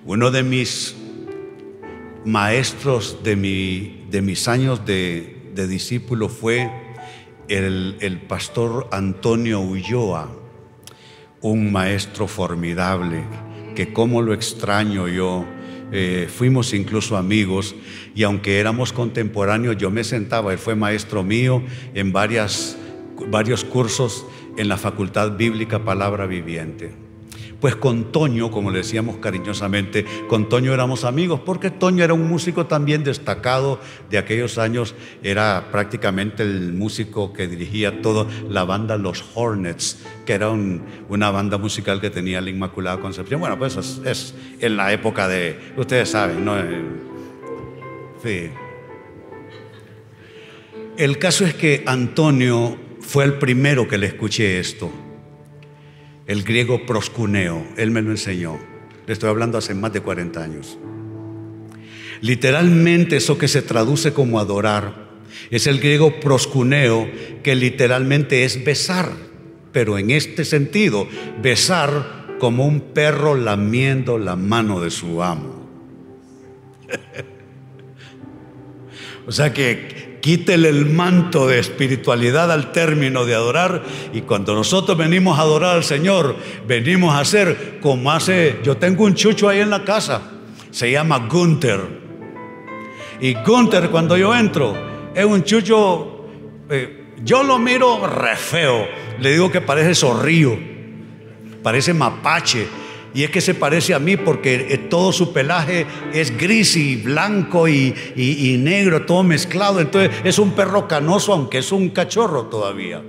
[0.04, 0.94] Uno de mis
[2.24, 6.70] maestros de, mi, de mis años de, de discípulo fue
[7.48, 10.30] el, el pastor Antonio Ulloa,
[11.40, 13.24] un maestro formidable
[13.76, 15.44] que cómo lo extraño yo.
[15.92, 17.76] Eh, fuimos incluso amigos
[18.16, 21.62] y aunque éramos contemporáneos, yo me sentaba, él fue maestro mío
[21.94, 22.76] en varias,
[23.28, 27.05] varios cursos en la Facultad Bíblica Palabra Viviente.
[27.60, 32.28] Pues con Toño, como le decíamos cariñosamente, con Toño éramos amigos, porque Toño era un
[32.28, 33.80] músico también destacado
[34.10, 40.34] de aquellos años, era prácticamente el músico que dirigía toda la banda Los Hornets, que
[40.34, 43.40] era una banda musical que tenía la Inmaculada Concepción.
[43.40, 46.58] Bueno, pues es, en la época de, ustedes saben, ¿no?
[46.58, 46.82] Eh,
[48.22, 48.50] sí.
[50.98, 55.05] El caso es que Antonio fue el primero que le escuché esto
[56.26, 58.58] el griego proscuneo, él me lo enseñó.
[59.06, 60.78] Le estoy hablando hace más de 40 años.
[62.20, 65.06] Literalmente eso que se traduce como adorar
[65.50, 67.08] es el griego proscuneo,
[67.42, 69.12] que literalmente es besar,
[69.70, 71.06] pero en este sentido,
[71.40, 75.68] besar como un perro lamiendo la mano de su amo.
[79.26, 83.84] o sea que Quítele el manto de espiritualidad al término de adorar.
[84.12, 86.34] Y cuando nosotros venimos a adorar al Señor,
[86.66, 88.58] venimos a hacer como hace.
[88.64, 90.20] Yo tengo un chucho ahí en la casa,
[90.72, 91.80] se llama Gunther.
[93.20, 94.76] Y Gunther, cuando yo entro,
[95.14, 96.26] es un chucho.
[96.70, 98.84] Eh, yo lo miro re feo.
[99.20, 100.58] Le digo que parece zorrillo,
[101.62, 102.66] parece mapache.
[103.16, 106.96] Y es que se parece a mí porque eh, todo su pelaje es gris y
[106.96, 109.80] blanco y, y negro, todo mezclado.
[109.80, 113.02] Entonces es un perro canoso, aunque es un cachorro todavía.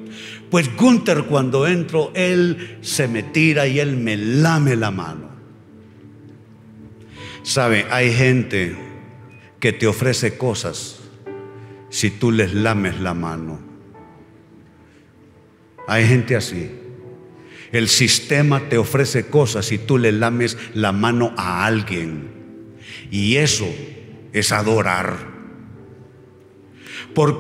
[0.50, 5.28] Pues Gunther cuando entro, él se me tira y él me lame la mano.
[7.44, 8.78] Sabe, hay gente
[9.60, 11.00] que te ofrece cosas
[11.90, 13.60] si tú les lames la mano.
[15.86, 16.87] Hay gente así.
[17.72, 22.30] El sistema te ofrece cosas si tú le lames la mano a alguien.
[23.12, 23.68] Y eso
[24.34, 25.38] es adorar.
[27.14, 27.40] Por,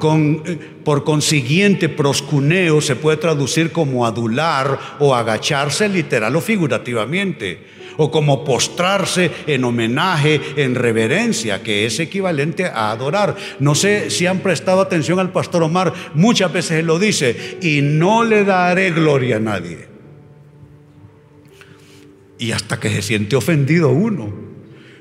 [0.84, 8.44] por, consiguiente, proscuneo se puede traducir como adular o agacharse literal o figurativamente o como
[8.46, 13.36] postrarse en homenaje, en reverencia, que es equivalente a adorar.
[13.60, 17.82] No sé si han prestado atención al pastor Omar, muchas veces él lo dice, y
[17.82, 19.87] no le daré gloria a nadie.
[22.40, 24.34] Y hasta que se siente ofendido uno.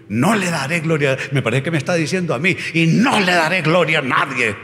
[0.09, 3.33] No le daré gloria, me parece que me está diciendo a mí, y no le
[3.33, 4.55] daré gloria a nadie.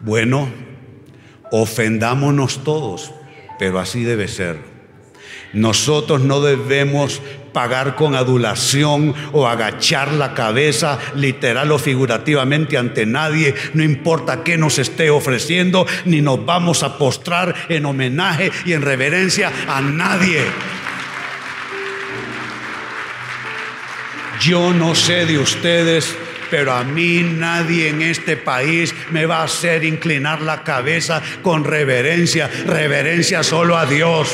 [0.00, 0.50] Bueno,
[1.50, 3.12] ofendámonos todos,
[3.58, 4.58] pero así debe ser.
[5.54, 7.22] Nosotros no debemos
[7.56, 14.58] pagar con adulación o agachar la cabeza literal o figurativamente ante nadie, no importa qué
[14.58, 20.42] nos esté ofreciendo, ni nos vamos a postrar en homenaje y en reverencia a nadie.
[24.46, 26.16] Yo no sé de ustedes,
[26.52, 31.64] pero a mí nadie en este país me va a hacer inclinar la cabeza con
[31.64, 34.28] reverencia, reverencia solo a Dios.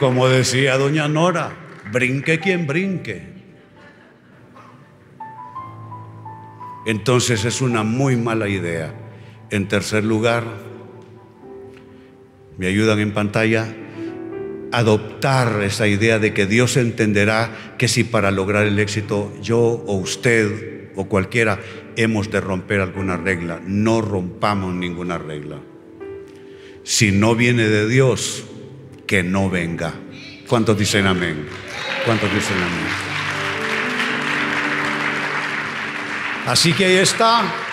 [0.00, 1.52] Como decía doña Nora,
[1.92, 3.36] brinque quien brinque.
[6.86, 8.94] Entonces es una muy mala idea.
[9.50, 10.65] En tercer lugar,
[12.58, 13.74] me ayudan en pantalla,
[14.72, 19.96] adoptar esa idea de que Dios entenderá que si para lograr el éxito yo o
[19.96, 21.60] usted o cualquiera
[21.96, 25.60] hemos de romper alguna regla, no rompamos ninguna regla.
[26.82, 28.44] Si no viene de Dios,
[29.06, 29.94] que no venga.
[30.48, 31.46] ¿Cuántos dicen amén?
[32.04, 33.16] ¿Cuántos dicen amén?
[36.46, 37.65] Así que ahí está.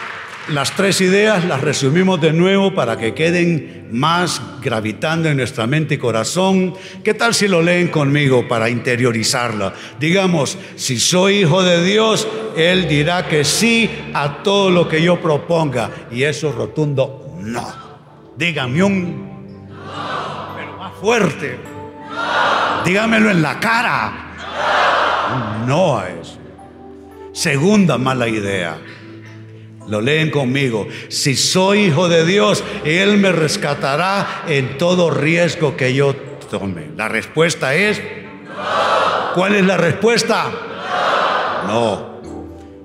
[0.50, 5.96] Las tres ideas las resumimos de nuevo para que queden más gravitando en nuestra mente
[5.96, 6.74] y corazón.
[7.02, 9.74] ¿Qué tal si lo leen conmigo para interiorizarla?
[10.00, 12.28] Digamos, si soy hijo de Dios,
[12.58, 15.90] Él dirá que sí a todo lo que yo proponga.
[16.12, 17.74] Y eso rotundo, no.
[18.36, 19.34] Dígame un
[21.04, 21.58] fuerte.
[22.86, 24.14] Dígamelo en la cara.
[25.66, 26.38] No a eso.
[27.34, 28.78] Segunda mala idea.
[29.88, 30.88] Lo leen conmigo.
[31.10, 36.16] Si soy hijo de Dios, Él me rescatará en todo riesgo que yo
[36.50, 36.90] tome.
[36.96, 38.02] La respuesta es...
[39.34, 40.52] ¿Cuál es la respuesta?
[41.68, 42.14] No.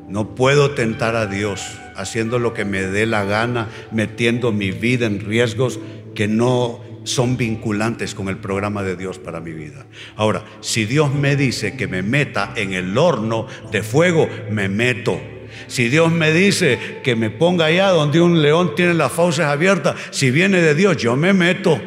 [0.09, 5.07] No puedo tentar a Dios haciendo lo que me dé la gana, metiendo mi vida
[5.07, 5.79] en riesgos
[6.15, 9.87] que no son vinculantes con el programa de Dios para mi vida.
[10.17, 15.21] Ahora, si Dios me dice que me meta en el horno de fuego, me meto.
[15.67, 19.97] Si Dios me dice que me ponga allá donde un león tiene las fauces abiertas,
[20.11, 21.81] si viene de Dios, yo me meto.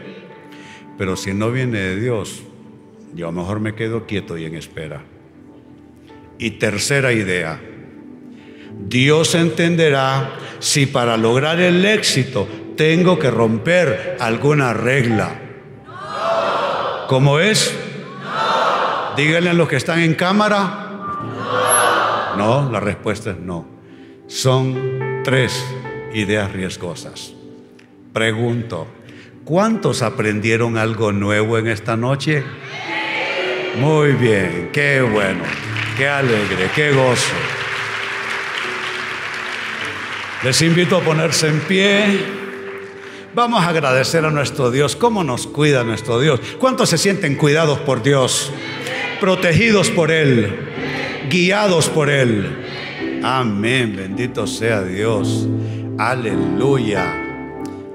[0.97, 2.43] Pero si no viene de Dios,
[3.13, 5.03] yo a lo mejor me quedo quieto y en espera.
[6.37, 7.59] Y tercera idea,
[8.87, 15.39] Dios entenderá si para lograr el éxito tengo que romper alguna regla.
[17.07, 17.75] ¿Cómo es?
[19.17, 20.80] Díganle a los que están en cámara.
[22.37, 23.65] No, la respuesta es no.
[24.27, 25.63] Son tres
[26.13, 27.33] ideas riesgosas.
[28.13, 28.87] Pregunto,
[29.43, 32.43] ¿cuántos aprendieron algo nuevo en esta noche?
[33.77, 35.43] Muy bien, qué bueno,
[35.97, 37.35] qué alegre, qué gozo.
[40.43, 42.41] Les invito a ponerse en pie.
[43.33, 44.95] Vamos a agradecer a nuestro Dios.
[44.95, 46.41] ¿Cómo nos cuida nuestro Dios?
[46.59, 48.51] ¿Cuántos se sienten cuidados por Dios?
[49.21, 50.71] Protegidos por Él.
[51.29, 53.21] Guiados por Él.
[53.23, 53.95] Amén.
[53.95, 55.47] Bendito sea Dios.
[55.97, 57.13] Aleluya.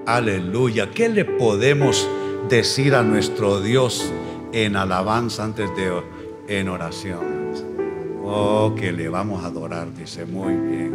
[0.06, 0.90] Aleluya.
[0.90, 2.08] ¿Qué le podemos
[2.48, 4.12] decir a nuestro Dios
[4.52, 6.02] en alabanza antes de
[6.48, 7.36] en oración?
[8.24, 10.94] Oh, que le vamos a adorar, dice muy bien.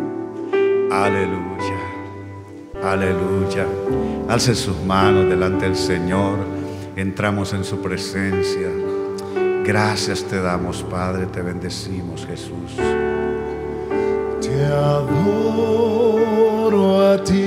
[0.92, 1.80] Aleluya.
[2.84, 3.66] Aleluya.
[4.28, 6.38] Alce sus manos delante del Señor.
[6.96, 8.70] Entramos en su presencia.
[9.64, 11.28] Gracias te damos, Padre.
[11.28, 12.76] Te bendecimos, Jesús.
[14.42, 16.22] Te adoro
[17.12, 17.41] a ti.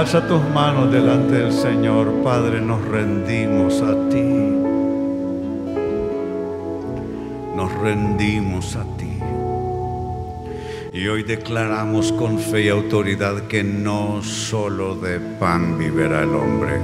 [0.00, 4.22] Alza tus manos delante del Señor, Padre, nos rendimos a ti.
[7.54, 9.18] Nos rendimos a ti.
[10.94, 16.80] Y hoy declaramos con fe y autoridad que no solo de pan vivirá el hombre,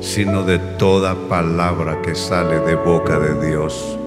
[0.00, 3.99] sino de toda palabra que sale de boca de Dios.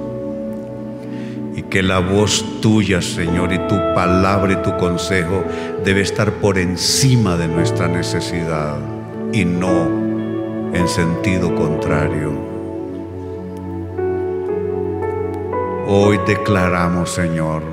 [1.73, 5.43] Que la voz tuya, Señor, y tu palabra y tu consejo
[5.83, 8.77] debe estar por encima de nuestra necesidad
[9.31, 9.87] y no
[10.71, 12.31] en sentido contrario.
[15.87, 17.63] Hoy declaramos, Señor,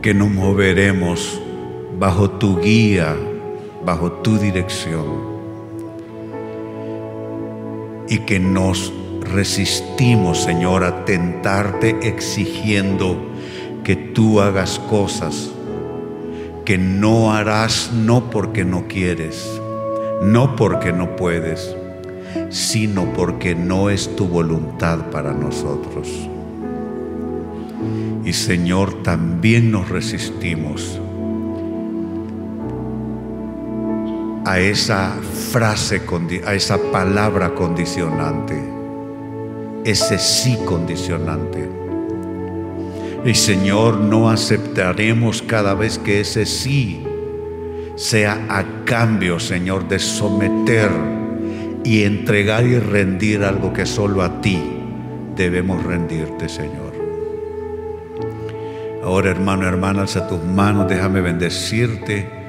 [0.00, 1.42] que nos moveremos
[1.98, 3.14] bajo tu guía,
[3.84, 5.04] bajo tu dirección
[8.08, 8.94] y que nos
[9.24, 13.30] resistimos, Señor, a tentarte exigiendo
[13.82, 15.50] que tú hagas cosas
[16.64, 19.60] que no harás no porque no quieres,
[20.22, 21.76] no porque no puedes,
[22.48, 26.08] sino porque no es tu voluntad para nosotros.
[28.24, 30.98] Y Señor, también nos resistimos
[34.46, 35.10] a esa
[35.50, 36.00] frase,
[36.46, 38.62] a esa palabra condicionante,
[39.84, 41.68] ese sí condicionante.
[43.24, 47.06] Y Señor, no aceptaremos cada vez que ese sí
[47.96, 50.90] sea a cambio, Señor, de someter
[51.84, 54.60] y entregar y rendir algo que solo a ti
[55.36, 56.94] debemos rendirte, Señor.
[59.02, 62.44] Ahora, hermano, hermana, alza tus manos, déjame bendecirte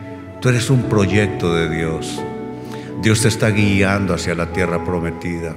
[0.45, 2.21] Tú eres un proyecto de Dios.
[3.01, 5.55] Dios te está guiando hacia la tierra prometida.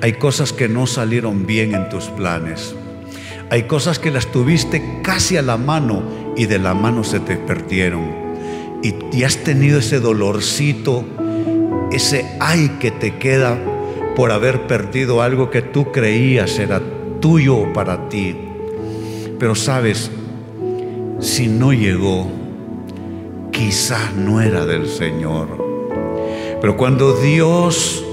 [0.00, 2.74] Hay cosas que no salieron bien en tus planes.
[3.50, 6.02] Hay cosas que las tuviste casi a la mano
[6.36, 8.22] y de la mano se te perdieron.
[8.82, 11.04] Y, has tenido ese dolorcito,
[11.92, 13.58] ese ay que te queda
[14.16, 16.80] por haber perdido algo que tú creías era
[17.20, 18.36] tuyo para ti.
[19.38, 20.10] Pero sabes,
[21.20, 22.28] si no llegó,
[23.50, 25.48] quizás no era del Señor.
[26.60, 28.04] Pero cuando Dios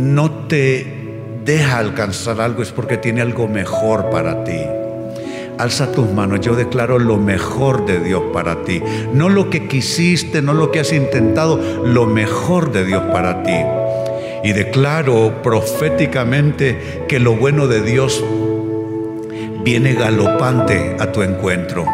[0.00, 1.00] no te
[1.44, 4.60] deja alcanzar algo es porque tiene algo mejor para ti.
[5.58, 8.82] Alza tus manos, yo declaro lo mejor de Dios para ti.
[9.12, 13.56] No lo que quisiste, no lo que has intentado, lo mejor de Dios para ti.
[14.42, 18.24] Y declaro proféticamente que lo bueno de Dios
[19.62, 21.84] viene galopante a tu encuentro.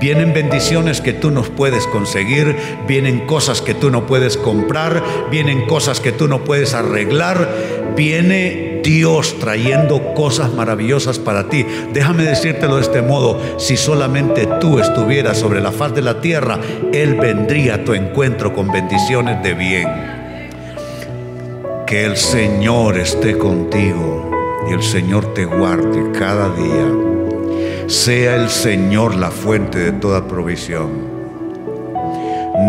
[0.00, 5.66] Vienen bendiciones que tú no puedes conseguir, vienen cosas que tú no puedes comprar, vienen
[5.66, 7.48] cosas que tú no puedes arreglar,
[7.96, 11.64] viene Dios trayendo cosas maravillosas para ti.
[11.94, 16.60] Déjame decírtelo de este modo, si solamente tú estuvieras sobre la faz de la tierra,
[16.92, 19.88] Él vendría a tu encuentro con bendiciones de bien.
[21.86, 24.30] Que el Señor esté contigo
[24.68, 27.15] y el Señor te guarde cada día
[27.86, 31.16] sea el Señor la fuente de toda provisión.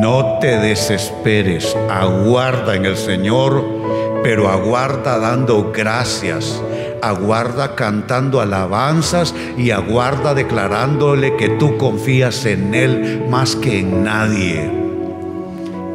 [0.01, 3.63] No te desesperes, aguarda en el Señor,
[4.22, 6.61] pero aguarda dando gracias,
[7.01, 14.72] aguarda cantando alabanzas y aguarda declarándole que tú confías en Él más que en nadie.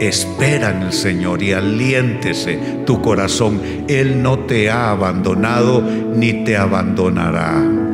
[0.00, 2.56] Espera en el Señor y aliéntese
[2.86, 3.60] tu corazón.
[3.86, 7.91] Él no te ha abandonado ni te abandonará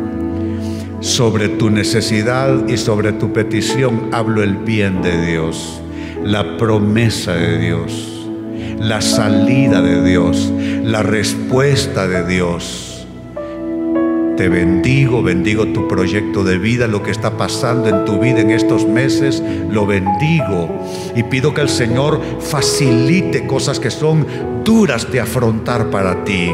[1.01, 5.81] sobre tu necesidad y sobre tu petición hablo el bien de Dios,
[6.25, 8.29] la promesa de Dios,
[8.81, 13.07] la salida de Dios, la respuesta de Dios.
[14.37, 18.51] Te bendigo, bendigo tu proyecto de vida, lo que está pasando en tu vida en
[18.51, 20.69] estos meses, lo bendigo
[21.17, 24.27] y pido que el Señor facilite cosas que son
[24.65, 26.53] duras de afrontar para ti.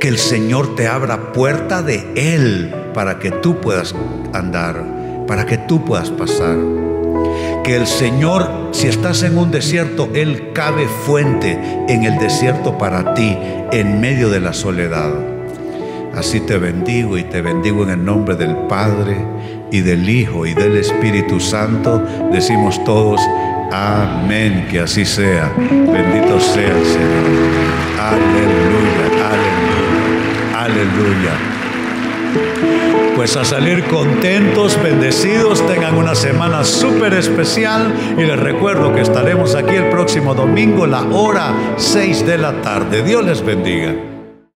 [0.00, 3.94] Que el Señor te abra puerta de Él para que tú puedas
[4.32, 4.82] andar,
[5.26, 6.56] para que tú puedas pasar.
[7.64, 13.14] Que el Señor, si estás en un desierto, Él cabe fuente en el desierto para
[13.14, 13.36] ti,
[13.72, 15.12] en medio de la soledad.
[16.14, 19.16] Así te bendigo y te bendigo en el nombre del Padre
[19.72, 22.02] y del Hijo y del Espíritu Santo.
[22.30, 23.20] Decimos todos,
[23.72, 25.50] amén, que así sea.
[25.58, 27.24] Bendito sea el Señor.
[27.98, 31.53] Aleluya, aleluya, aleluya
[33.14, 39.54] pues a salir contentos, bendecidos, tengan una semana súper especial y les recuerdo que estaremos
[39.54, 43.02] aquí el próximo domingo, la hora 6 de la tarde.
[43.02, 44.13] Dios les bendiga.